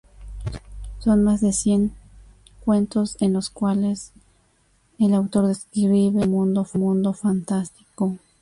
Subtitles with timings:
[0.97, 1.93] Son más de cien
[2.65, 4.13] cuentos en los cuales
[4.97, 6.27] el autor describe su
[6.79, 8.17] mundo fantástico.